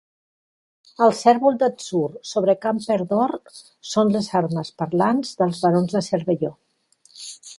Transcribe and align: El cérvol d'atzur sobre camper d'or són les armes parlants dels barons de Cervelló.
El 1.07 1.11
cérvol 1.17 1.59
d'atzur 1.63 2.07
sobre 2.29 2.55
camper 2.63 2.97
d'or 3.11 3.35
són 3.91 4.11
les 4.17 4.31
armes 4.41 4.73
parlants 4.83 5.37
dels 5.43 5.63
barons 5.67 5.95
de 5.99 6.05
Cervelló. 6.11 6.53